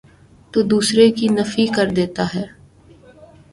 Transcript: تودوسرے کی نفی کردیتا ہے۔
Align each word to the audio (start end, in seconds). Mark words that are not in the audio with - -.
تودوسرے 0.51 1.07
کی 1.11 1.27
نفی 1.27 1.65
کردیتا 1.75 2.25
ہے۔ 2.35 2.45